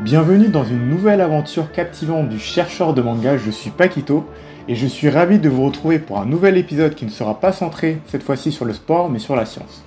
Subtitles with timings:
[0.00, 4.26] Bienvenue dans une nouvelle aventure captivante du chercheur de manga, je suis Paquito
[4.68, 7.52] et je suis ravi de vous retrouver pour un nouvel épisode qui ne sera pas
[7.52, 9.84] centré cette fois-ci sur le sport mais sur la science.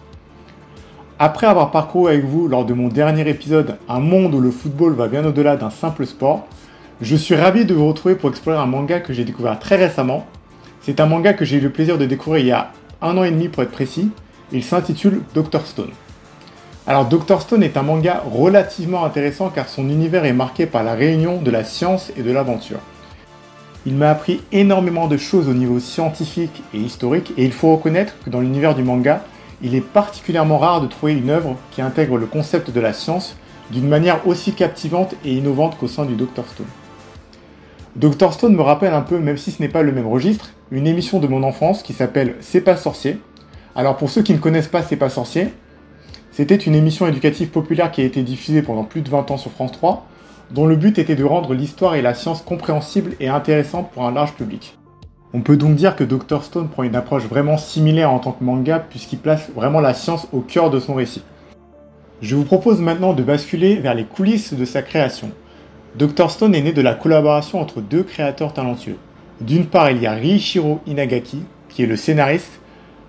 [1.20, 4.94] Après avoir parcouru avec vous lors de mon dernier épisode un monde où le football
[4.94, 6.48] va bien au-delà d'un simple sport,
[7.02, 10.26] je suis ravi de vous retrouver pour explorer un manga que j'ai découvert très récemment.
[10.82, 13.24] C'est un manga que j'ai eu le plaisir de découvrir il y a un an
[13.24, 14.10] et demi pour être précis.
[14.52, 15.92] Il s'intitule Doctor Stone.
[16.90, 20.94] Alors Doctor Stone est un manga relativement intéressant car son univers est marqué par la
[20.94, 22.80] réunion de la science et de l'aventure.
[23.86, 28.14] Il m'a appris énormément de choses au niveau scientifique et historique et il faut reconnaître
[28.24, 29.22] que dans l'univers du manga,
[29.62, 33.36] il est particulièrement rare de trouver une œuvre qui intègre le concept de la science
[33.70, 36.68] d'une manière aussi captivante et innovante qu'au sein du Dr Stone.
[37.98, 40.88] Dr Stone me rappelle un peu, même si ce n'est pas le même registre, une
[40.88, 43.20] émission de mon enfance qui s'appelle C'est pas sorcier.
[43.76, 45.50] Alors pour ceux qui ne connaissent pas C'est pas sorcier,
[46.38, 49.50] c'était une émission éducative populaire qui a été diffusée pendant plus de 20 ans sur
[49.50, 50.06] France 3,
[50.52, 54.12] dont le but était de rendre l'histoire et la science compréhensibles et intéressantes pour un
[54.12, 54.78] large public.
[55.34, 58.44] On peut donc dire que Dr Stone prend une approche vraiment similaire en tant que
[58.44, 61.24] manga puisqu'il place vraiment la science au cœur de son récit.
[62.22, 65.32] Je vous propose maintenant de basculer vers les coulisses de sa création.
[65.98, 68.98] Dr Stone est né de la collaboration entre deux créateurs talentueux.
[69.42, 72.62] D'une part, il y a Riichiro Inagaki, qui est le scénariste,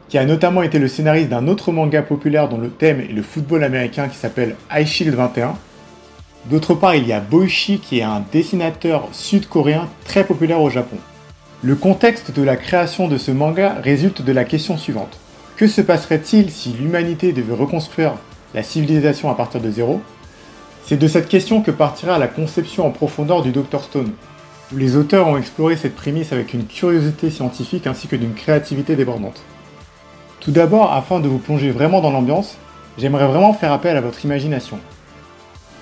[0.08, 3.22] qui a notamment été le scénariste d'un autre manga populaire dont le thème est le
[3.22, 5.54] football américain qui s'appelle Ice Shield 21.
[6.46, 10.96] D'autre part, il y a Boichi, qui est un dessinateur sud-coréen très populaire au Japon.
[11.62, 15.18] Le contexte de la création de ce manga résulte de la question suivante.
[15.56, 18.14] Que se passerait-il si l'humanité devait reconstruire
[18.54, 20.00] la civilisation à partir de zéro?
[20.86, 24.12] C'est de cette question que partira la conception en profondeur du Dr Stone,
[24.74, 29.42] les auteurs ont exploré cette prémisse avec une curiosité scientifique ainsi que d'une créativité débordante.
[30.40, 32.56] Tout d'abord, afin de vous plonger vraiment dans l'ambiance,
[32.96, 34.78] j'aimerais vraiment faire appel à votre imagination.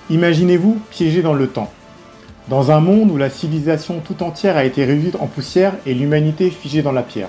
[0.09, 1.71] Imaginez-vous piégé dans le temps.
[2.49, 6.51] Dans un monde où la civilisation tout entière a été réduite en poussière et l'humanité
[6.51, 7.29] figée dans la pierre.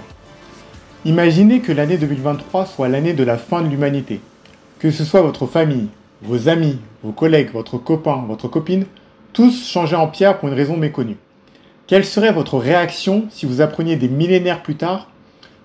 [1.05, 4.21] Imaginez que l'année 2023 soit l'année de la fin de l'humanité.
[4.79, 5.87] Que ce soit votre famille,
[6.21, 8.85] vos amis, vos collègues, votre copain, votre copine,
[9.33, 11.17] tous changés en pierre pour une raison méconnue.
[11.87, 15.09] Quelle serait votre réaction si vous appreniez des millénaires plus tard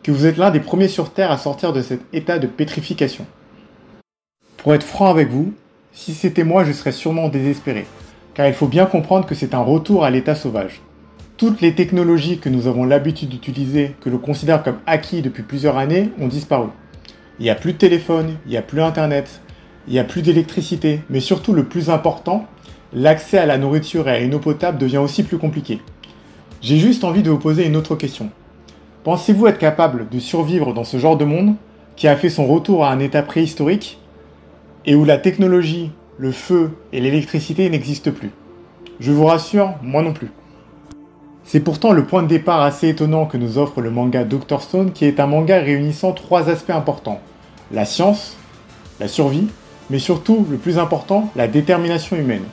[0.03, 3.27] que vous êtes l'un des premiers sur Terre à sortir de cet état de pétrification
[4.57, 5.53] Pour être franc avec vous,
[5.93, 7.87] si c'était moi, je serais sûrement désespéré
[8.35, 10.81] car il faut bien comprendre que c'est un retour à l'état sauvage.
[11.37, 15.77] Toutes les technologies que nous avons l'habitude d'utiliser, que l'on considère comme acquis depuis plusieurs
[15.77, 16.69] années, ont disparu.
[17.39, 19.41] Il n'y a plus de téléphone, il n'y a plus Internet,
[19.89, 22.47] il n'y a plus d'électricité, mais surtout le plus important,
[22.93, 25.81] l'accès à la nourriture et à une eau potable devient aussi plus compliqué.
[26.61, 28.31] J'ai juste envie de vous poser une autre question.
[29.05, 31.55] Pensez-vous être capable de survivre dans ce genre de monde
[31.97, 33.99] qui a fait son retour à un état préhistorique
[34.87, 38.31] et où la technologie le feu et l'électricité n'existent plus?
[39.01, 40.31] Je vous rassure, moi non plus.
[41.43, 44.93] C'est pourtant le point de départ assez étonnant que nous offre le manga Dr Stone,
[44.93, 47.21] qui est un manga réunissant trois aspects importants.
[47.73, 48.37] La science,
[49.01, 49.49] la survie,
[49.91, 52.45] mais surtout, le plus important, la détermination humaine.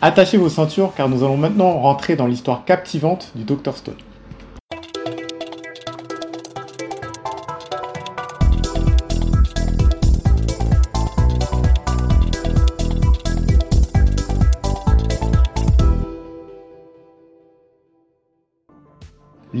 [0.00, 3.96] Attachez vos ceintures car nous allons maintenant rentrer dans l'histoire captivante du Dr Stone.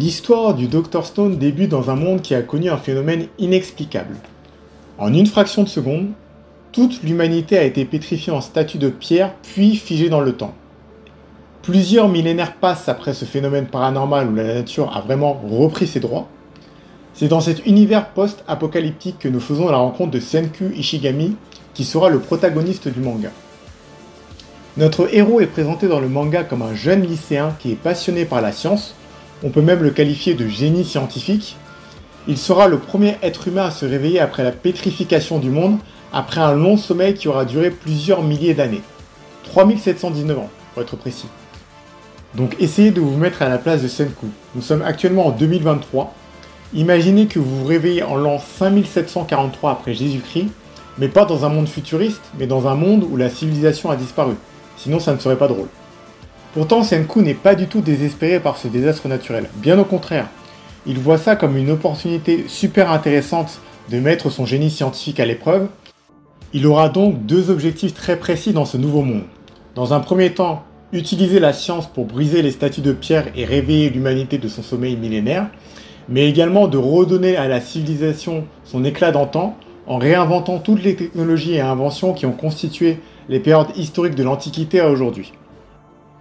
[0.00, 4.16] L'histoire du Dr Stone débute dans un monde qui a connu un phénomène inexplicable.
[4.96, 6.12] En une fraction de seconde,
[6.72, 10.54] toute l'humanité a été pétrifiée en statue de pierre puis figée dans le temps.
[11.60, 16.28] Plusieurs millénaires passent après ce phénomène paranormal où la nature a vraiment repris ses droits.
[17.12, 21.36] C'est dans cet univers post-apocalyptique que nous faisons la rencontre de Senku Ishigami,
[21.74, 23.32] qui sera le protagoniste du manga.
[24.78, 28.40] Notre héros est présenté dans le manga comme un jeune lycéen qui est passionné par
[28.40, 28.94] la science,
[29.42, 31.56] on peut même le qualifier de génie scientifique,
[32.28, 35.78] il sera le premier être humain à se réveiller après la pétrification du monde,
[36.12, 38.82] après un long sommeil qui aura duré plusieurs milliers d'années.
[39.44, 41.28] 3719 ans, pour être précis.
[42.34, 44.26] Donc essayez de vous mettre à la place de Senku.
[44.54, 46.14] Nous sommes actuellement en 2023.
[46.74, 50.50] Imaginez que vous vous réveillez en l'an 5743 après Jésus-Christ,
[50.98, 54.34] mais pas dans un monde futuriste, mais dans un monde où la civilisation a disparu.
[54.76, 55.68] Sinon ça ne serait pas drôle.
[56.52, 60.28] Pourtant, Senku n'est pas du tout désespéré par ce désastre naturel, bien au contraire.
[60.84, 65.68] Il voit ça comme une opportunité super intéressante de mettre son génie scientifique à l'épreuve.
[66.52, 69.22] Il aura donc deux objectifs très précis dans ce nouveau monde.
[69.76, 73.88] Dans un premier temps, utiliser la science pour briser les statues de pierre et réveiller
[73.88, 75.48] l'humanité de son sommeil millénaire,
[76.08, 79.56] mais également de redonner à la civilisation son éclat d'antan
[79.86, 82.98] en réinventant toutes les technologies et inventions qui ont constitué
[83.28, 85.32] les périodes historiques de l'Antiquité à aujourd'hui.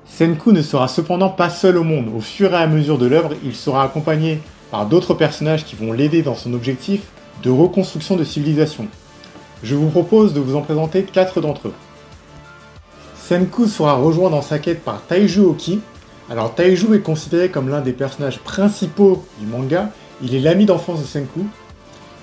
[0.09, 2.09] Senku ne sera cependant pas seul au monde.
[2.13, 4.41] Au fur et à mesure de l'œuvre, il sera accompagné
[4.71, 7.03] par d'autres personnages qui vont l'aider dans son objectif
[7.41, 8.87] de reconstruction de civilisation.
[9.63, 11.73] Je vous propose de vous en présenter quatre d'entre eux.
[13.15, 15.79] Senku sera rejoint dans sa quête par Taiju Oki.
[16.29, 19.89] Alors Taiju est considéré comme l'un des personnages principaux du manga.
[20.21, 21.45] Il est l'ami d'enfance de Senku.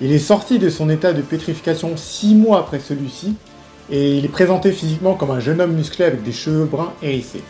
[0.01, 3.33] Il est sorti de son état de pétrification 6 mois après celui-ci
[3.89, 7.43] et il est présenté physiquement comme un jeune homme musclé avec des cheveux bruns hérissés.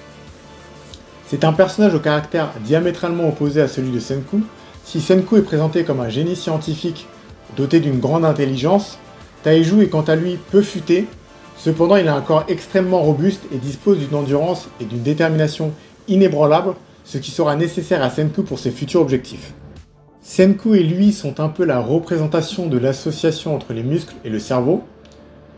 [1.29, 4.43] C'est un personnage au caractère diamétralement opposé à celui de Senku.
[4.85, 7.05] Si Senku est présenté comme un génie scientifique
[7.57, 8.97] doté d'une grande intelligence,
[9.43, 11.05] Taiju est quant à lui peu futé,
[11.57, 15.73] cependant il a un corps extrêmement robuste et dispose d'une endurance et d'une détermination
[16.07, 19.53] inébranlables, ce qui sera nécessaire à Senku pour ses futurs objectifs.
[20.21, 24.39] Senku et lui sont un peu la représentation de l'association entre les muscles et le
[24.39, 24.81] cerveau.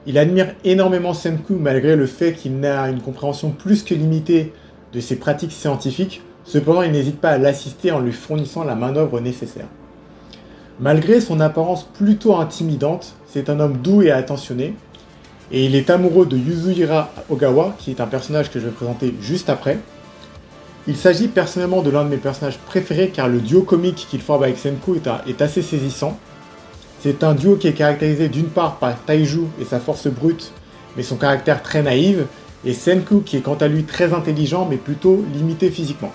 [0.07, 4.51] Il admire énormément Senku malgré le fait qu'il n'a une compréhension plus que limitée
[4.93, 9.19] de ses pratiques scientifiques, cependant il n'hésite pas à l'assister en lui fournissant la main-d'œuvre
[9.19, 9.67] nécessaire.
[10.79, 14.75] Malgré son apparence plutôt intimidante, c'est un homme doux et attentionné,
[15.51, 19.13] et il est amoureux de Yuzuhira Ogawa, qui est un personnage que je vais présenter
[19.19, 19.79] juste après.
[20.87, 24.43] Il s'agit personnellement de l'un de mes personnages préférés car le duo comique qu'il forme
[24.43, 24.95] avec Senku
[25.27, 26.17] est, assez saisissant.
[27.01, 30.51] C'est un duo qui est caractérisé d'une part par Taiju et sa force brute,
[30.95, 32.17] mais son caractère très naïf,
[32.65, 36.11] et Senku qui est quant à lui très intelligent mais plutôt limité physiquement.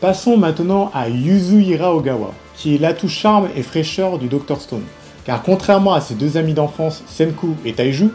[0.00, 4.84] Passons maintenant à Yuzuhira Ogawa, qui est l'atout charme et fraîcheur du Dr Stone.
[5.24, 8.10] Car contrairement à ses deux amis d'enfance, Senku et Taiju,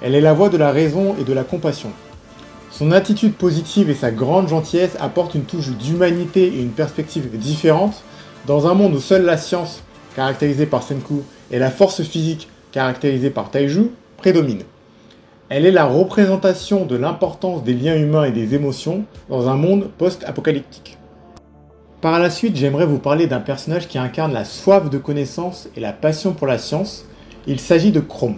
[0.00, 1.90] elle est la voix de la raison et de la compassion.
[2.70, 8.04] Son attitude positive et sa grande gentillesse apportent une touche d'humanité et une perspective différente
[8.46, 9.82] dans un monde où seule la science,
[10.14, 14.64] caractérisée par Senku, et la force physique, caractérisée par Taiju, prédominent.
[15.50, 19.88] Elle est la représentation de l'importance des liens humains et des émotions dans un monde
[19.96, 20.98] post-apocalyptique.
[22.02, 25.80] Par la suite, j'aimerais vous parler d'un personnage qui incarne la soif de connaissance et
[25.80, 27.06] la passion pour la science.
[27.46, 28.36] Il s'agit de Chrome.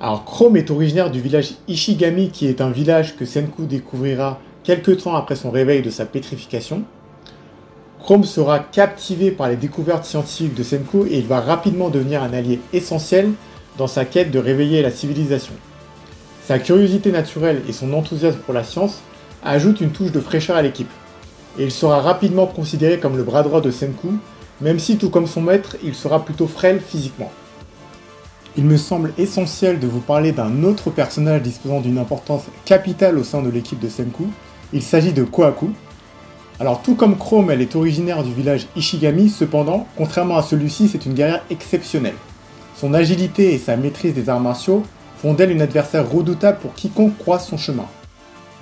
[0.00, 5.02] Alors Chrome est originaire du village Ishigami qui est un village que Senku découvrira quelques
[5.02, 6.82] temps après son réveil de sa pétrification.
[8.02, 12.34] Chrome sera captivé par les découvertes scientifiques de Senku et il va rapidement devenir un
[12.34, 13.30] allié essentiel
[13.78, 15.54] dans sa quête de réveiller la civilisation.
[16.48, 19.00] Sa curiosité naturelle et son enthousiasme pour la science
[19.44, 20.88] ajoutent une touche de fraîcheur à l'équipe.
[21.58, 24.08] Et il sera rapidement considéré comme le bras droit de Senku,
[24.62, 27.30] même si tout comme son maître, il sera plutôt frêle physiquement.
[28.56, 33.24] Il me semble essentiel de vous parler d'un autre personnage disposant d'une importance capitale au
[33.24, 34.24] sein de l'équipe de Senku.
[34.72, 35.68] Il s'agit de Kohaku.
[36.60, 41.04] Alors tout comme Chrome, elle est originaire du village Ishigami, cependant, contrairement à celui-ci, c'est
[41.04, 42.16] une guerrière exceptionnelle.
[42.74, 44.82] Son agilité et sa maîtrise des arts martiaux
[45.20, 47.86] font d'elle une adversaire redoutable pour quiconque croise son chemin.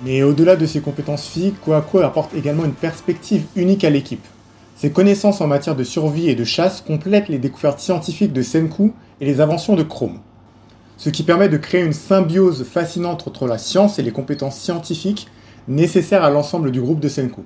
[0.03, 4.25] Mais au-delà de ses compétences physiques, Kohaku apporte également une perspective unique à l'équipe.
[4.75, 8.93] Ses connaissances en matière de survie et de chasse complètent les découvertes scientifiques de Senku
[9.19, 10.19] et les inventions de Chrome.
[10.97, 15.27] Ce qui permet de créer une symbiose fascinante entre la science et les compétences scientifiques
[15.67, 17.41] nécessaires à l'ensemble du groupe de Senku.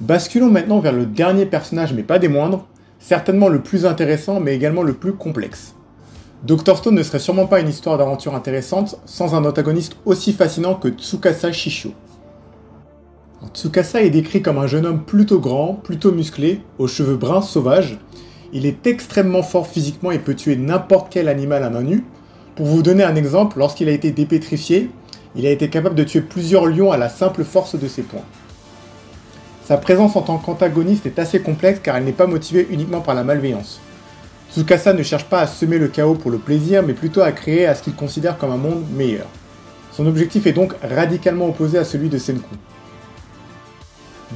[0.00, 2.66] Basculons maintenant vers le dernier personnage, mais pas des moindres,
[2.98, 5.75] certainement le plus intéressant, mais également le plus complexe.
[6.46, 10.76] Dr Stone ne serait sûrement pas une histoire d'aventure intéressante sans un antagoniste aussi fascinant
[10.76, 11.90] que Tsukasa Shishio.
[13.52, 17.98] Tsukasa est décrit comme un jeune homme plutôt grand, plutôt musclé, aux cheveux bruns sauvages.
[18.52, 22.04] Il est extrêmement fort physiquement et peut tuer n'importe quel animal à main nue.
[22.54, 24.88] Pour vous donner un exemple, lorsqu'il a été dépétrifié,
[25.34, 28.24] il a été capable de tuer plusieurs lions à la simple force de ses poings.
[29.64, 33.16] Sa présence en tant qu'antagoniste est assez complexe car elle n'est pas motivée uniquement par
[33.16, 33.80] la malveillance.
[34.52, 37.66] Tsukasa ne cherche pas à semer le chaos pour le plaisir, mais plutôt à créer
[37.66, 39.26] à ce qu'il considère comme un monde meilleur.
[39.92, 42.54] Son objectif est donc radicalement opposé à celui de Senku.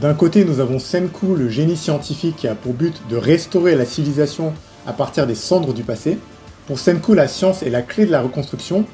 [0.01, 3.85] D'un côté, nous avons Senku, le génie scientifique qui a pour but de restaurer la
[3.85, 4.55] civilisation
[4.87, 6.19] à partir des cendres du passé.
[6.67, 8.85] Pour Senku, la science est la clé de la reconstruction.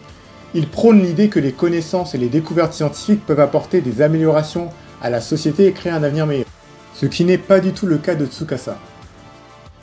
[0.54, 4.70] Il prône l'idée que les connaissances et les découvertes scientifiques peuvent apporter des améliorations
[5.02, 6.46] à la société et créer un avenir meilleur.
[6.94, 8.78] Ce qui n'est pas du tout le cas de Tsukasa.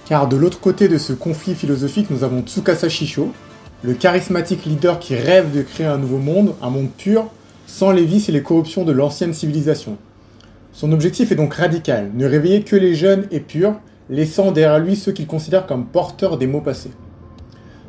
[0.06, 3.32] Car de l'autre côté de ce conflit philosophique, nous avons Tsukasa Shisho,
[3.84, 7.28] le charismatique leader qui rêve de créer un nouveau monde, un monde pur,
[7.68, 9.98] sans les vices et les corruptions de l'ancienne civilisation.
[10.74, 13.80] Son objectif est donc radical, ne réveiller que les jeunes et purs,
[14.10, 16.92] laissant derrière lui ceux qu'il considère comme porteurs des mots passés.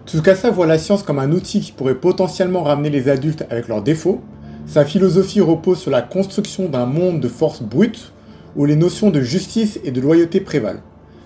[0.07, 3.83] Tsukasa voit la science comme un outil qui pourrait potentiellement ramener les adultes avec leurs
[3.83, 4.21] défauts.
[4.67, 8.13] Sa philosophie repose sur la construction d'un monde de force brute,
[8.55, 10.81] où les notions de justice et de loyauté prévalent.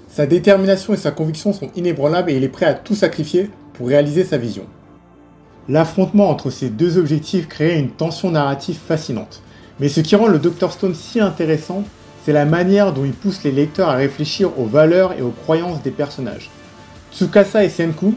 [0.09, 3.89] Sa détermination et sa conviction sont inébranlables et il est prêt à tout sacrifier pour
[3.89, 4.65] réaliser sa vision.
[5.69, 9.43] L'affrontement entre ces deux objectifs crée une tension narrative fascinante.
[9.81, 11.85] Mais ce qui rend le Dr Stone si intéressant,
[12.25, 15.83] c'est la manière dont il pousse les lecteurs à réfléchir aux valeurs et aux croyances
[15.83, 16.51] des personnages.
[17.13, 18.15] Tsukasa et Senku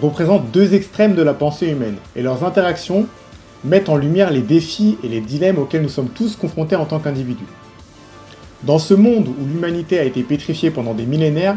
[0.00, 3.06] représentent deux extrêmes de la pensée humaine, et leurs interactions
[3.64, 7.00] mettent en lumière les défis et les dilemmes auxquels nous sommes tous confrontés en tant
[7.00, 7.44] qu'individus.
[8.66, 11.56] Dans ce monde où l'humanité a été pétrifiée pendant des millénaires,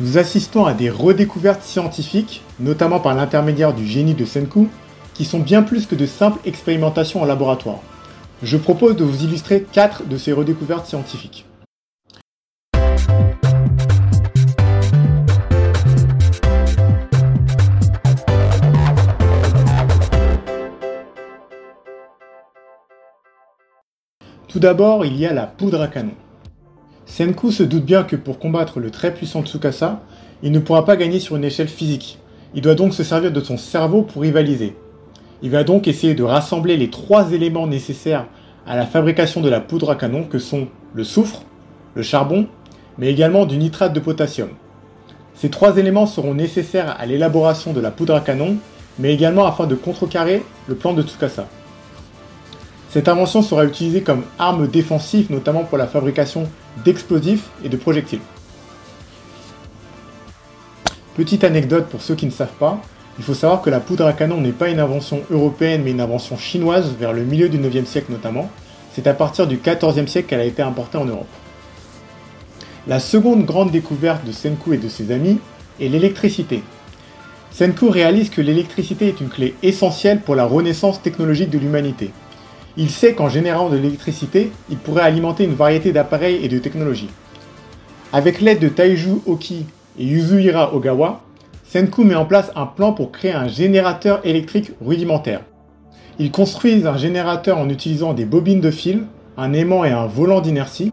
[0.00, 4.68] nous assistons à des redécouvertes scientifiques, notamment par l'intermédiaire du génie de Senku,
[5.12, 7.80] qui sont bien plus que de simples expérimentations en laboratoire.
[8.42, 11.44] Je propose de vous illustrer 4 de ces redécouvertes scientifiques.
[24.62, 26.14] D'abord, il y a la poudre à canon.
[27.04, 30.00] Senku se doute bien que pour combattre le très puissant Tsukasa,
[30.44, 32.20] il ne pourra pas gagner sur une échelle physique.
[32.54, 34.76] Il doit donc se servir de son cerveau pour rivaliser.
[35.42, 38.28] Il va donc essayer de rassembler les trois éléments nécessaires
[38.64, 41.42] à la fabrication de la poudre à canon que sont le soufre,
[41.96, 42.46] le charbon,
[42.98, 44.50] mais également du nitrate de potassium.
[45.34, 48.58] Ces trois éléments seront nécessaires à l'élaboration de la poudre à canon,
[49.00, 51.48] mais également afin de contrecarrer le plan de Tsukasa.
[52.92, 56.46] Cette invention sera utilisée comme arme défensive, notamment pour la fabrication
[56.84, 58.20] d'explosifs et de projectiles.
[61.14, 62.82] Petite anecdote pour ceux qui ne savent pas,
[63.18, 66.02] il faut savoir que la poudre à canon n'est pas une invention européenne mais une
[66.02, 68.50] invention chinoise vers le milieu du 9e siècle notamment.
[68.92, 71.26] C'est à partir du 14e siècle qu'elle a été importée en Europe.
[72.86, 75.38] La seconde grande découverte de Senku et de ses amis
[75.80, 76.62] est l'électricité.
[77.52, 82.10] Senku réalise que l'électricité est une clé essentielle pour la renaissance technologique de l'humanité.
[82.76, 87.10] Il sait qu'en générant de l'électricité, il pourrait alimenter une variété d'appareils et de technologies.
[88.12, 89.66] Avec l'aide de Taiju Oki
[89.98, 91.22] et Yuzuhira Ogawa,
[91.64, 95.40] Senku met en place un plan pour créer un générateur électrique rudimentaire.
[96.18, 99.04] Ils construisent un générateur en utilisant des bobines de fil,
[99.36, 100.92] un aimant et un volant d'inertie.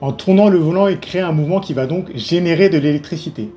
[0.00, 3.52] En tournant le volant, ils créent un mouvement qui va donc générer de l'électricité.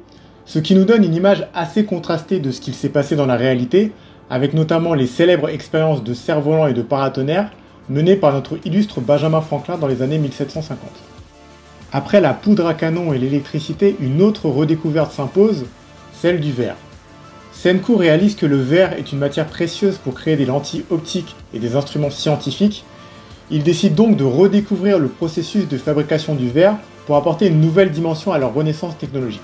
[0.46, 3.36] Ce qui nous donne une image assez contrastée de ce qu'il s'est passé dans la
[3.36, 3.92] réalité,
[4.30, 7.52] avec notamment les célèbres expériences de cerf-volant et de paratonnerre
[7.90, 10.80] menées par notre illustre Benjamin Franklin dans les années 1750.
[11.94, 15.66] Après la poudre à canon et l'électricité, une autre redécouverte s'impose,
[16.14, 16.76] celle du verre.
[17.54, 21.60] Senku réalise que le verre est une matière précieuse pour créer des lentilles optiques et
[21.60, 22.84] des instruments scientifiques.
[23.50, 27.92] Il décide donc de redécouvrir le processus de fabrication du verre pour apporter une nouvelle
[27.92, 29.42] dimension à leur renaissance technologique.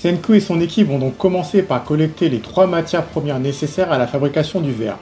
[0.00, 3.98] Senku et son équipe vont donc commencer par collecter les trois matières premières nécessaires à
[3.98, 4.96] la fabrication du verre,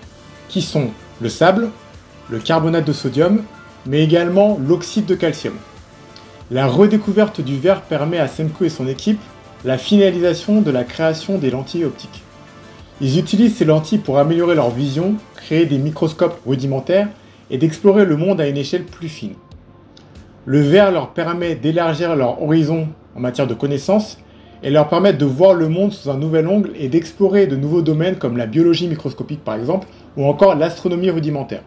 [0.49, 0.89] qui sont
[1.21, 1.69] le sable,
[2.31, 3.43] le carbonate de sodium,
[3.85, 5.53] mais également l'oxyde de calcium.
[6.51, 9.21] La redécouverte du verre permet à Senku et son équipe
[9.67, 12.23] la finalisation de la création des lentilles optiques.
[13.03, 17.09] Ils utilisent ces lentilles pour améliorer leur vision, créer des microscopes rudimentaires
[17.51, 19.35] et d'explorer le monde à une échelle plus fine.
[20.47, 24.17] Le verre leur permet d'élargir leur horizon en matière de connaissances
[24.63, 27.83] et leur permettre de voir le monde sous un nouvel angle et d'explorer de nouveaux
[27.83, 29.87] domaines comme la biologie microscopique par exemple,
[30.17, 31.63] ou encore l'astronomie rudimentaire.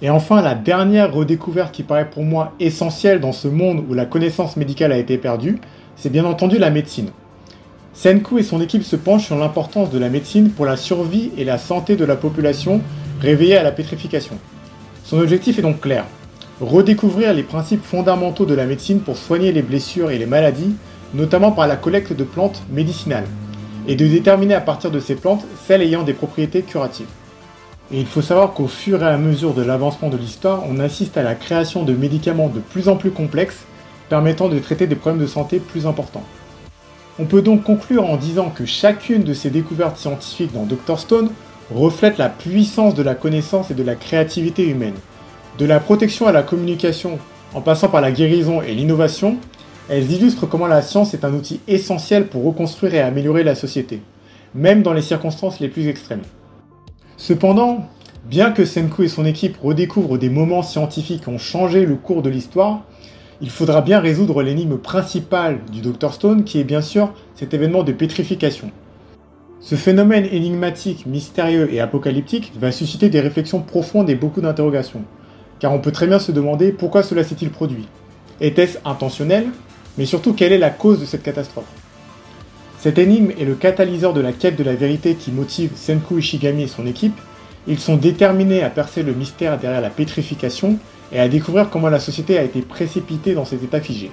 [0.00, 4.04] Et enfin, la dernière redécouverte qui paraît pour moi essentielle dans ce monde où la
[4.04, 5.58] connaissance médicale a été perdue,
[5.94, 7.10] c'est bien entendu la médecine.
[7.94, 11.44] Senku et son équipe se penchent sur l'importance de la médecine pour la survie et
[11.44, 12.80] la santé de la population
[13.20, 14.38] réveillée à la pétrification.
[15.04, 16.04] Son objectif est donc clair,
[16.60, 20.74] redécouvrir les principes fondamentaux de la médecine pour soigner les blessures et les maladies
[21.14, 23.26] notamment par la collecte de plantes médicinales,
[23.86, 27.08] et de déterminer à partir de ces plantes celles ayant des propriétés curatives.
[27.92, 31.16] Et il faut savoir qu'au fur et à mesure de l'avancement de l'histoire, on assiste
[31.16, 33.64] à la création de médicaments de plus en plus complexes,
[34.08, 36.24] permettant de traiter des problèmes de santé plus importants.
[37.18, 41.30] On peut donc conclure en disant que chacune de ces découvertes scientifiques dans Dr Stone
[41.70, 44.94] reflète la puissance de la connaissance et de la créativité humaine.
[45.58, 47.18] De la protection à la communication,
[47.52, 49.36] en passant par la guérison et l'innovation,
[49.92, 54.00] elles illustrent comment la science est un outil essentiel pour reconstruire et améliorer la société,
[54.54, 56.22] même dans les circonstances les plus extrêmes.
[57.18, 57.86] Cependant,
[58.24, 62.22] bien que Senku et son équipe redécouvrent des moments scientifiques qui ont changé le cours
[62.22, 62.84] de l'histoire,
[63.42, 67.82] il faudra bien résoudre l'énigme principale du Dr Stone qui est bien sûr cet événement
[67.82, 68.70] de pétrification.
[69.60, 75.02] Ce phénomène énigmatique, mystérieux et apocalyptique va susciter des réflexions profondes et beaucoup d'interrogations,
[75.58, 77.88] car on peut très bien se demander pourquoi cela s'est-il produit.
[78.40, 79.48] Était-ce intentionnel
[79.98, 81.66] mais surtout, quelle est la cause de cette catastrophe?
[82.78, 86.64] Cette énigme est le catalyseur de la quête de la vérité qui motive Senku Ishigami
[86.64, 87.16] et son équipe.
[87.68, 90.78] Ils sont déterminés à percer le mystère derrière la pétrification
[91.12, 94.10] et à découvrir comment la société a été précipitée dans cet état figé.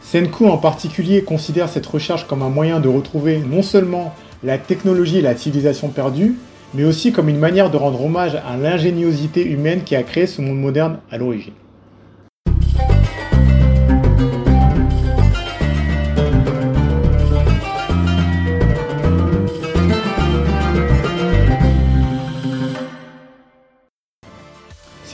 [0.00, 4.14] Senku en particulier considère cette recherche comme un moyen de retrouver non seulement
[4.44, 6.36] la technologie et la civilisation perdue,
[6.74, 10.42] mais aussi comme une manière de rendre hommage à l'ingéniosité humaine qui a créé ce
[10.42, 11.54] monde moderne à l'origine.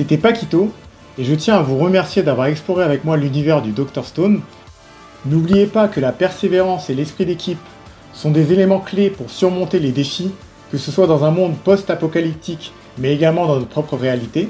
[0.01, 0.73] C'était Paquito,
[1.19, 4.41] et je tiens à vous remercier d'avoir exploré avec moi l'univers du Dr Stone.
[5.27, 7.59] N'oubliez pas que la persévérance et l'esprit d'équipe
[8.15, 10.31] sont des éléments clés pour surmonter les défis,
[10.73, 14.49] que ce soit dans un monde post-apocalyptique, mais également dans notre propre réalité.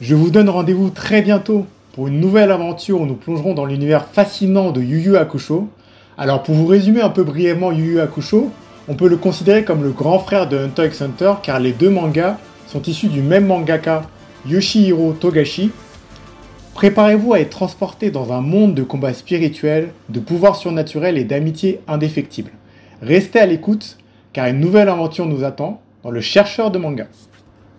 [0.00, 4.06] Je vous donne rendez-vous très bientôt pour une nouvelle aventure où nous plongerons dans l'univers
[4.06, 5.68] fascinant de Yu Yu Hakusho.
[6.16, 8.52] Alors pour vous résumer un peu brièvement Yu Yu Hakusho,
[8.86, 11.90] on peut le considérer comme le grand frère de Hunter x Hunter car les deux
[11.90, 14.02] mangas sont issus du même mangaka
[14.46, 15.70] Yoshihiro Togashi,
[16.72, 21.80] préparez-vous à être transporté dans un monde de combats spirituels, de pouvoirs surnaturels et d'amitié
[21.86, 22.50] indéfectible.
[23.02, 23.98] Restez à l'écoute,
[24.32, 27.06] car une nouvelle aventure nous attend dans le chercheur de manga.